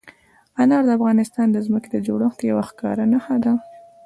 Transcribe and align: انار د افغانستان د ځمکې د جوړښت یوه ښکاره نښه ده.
انار 0.61 0.83
د 0.87 0.89
افغانستان 0.97 1.47
د 1.51 1.57
ځمکې 1.65 1.89
د 1.91 1.97
جوړښت 2.07 2.39
یوه 2.49 2.63
ښکاره 2.69 3.05
نښه 3.11 3.35
ده. 3.43 3.53